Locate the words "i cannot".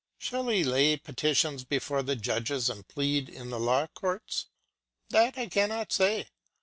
5.37-5.91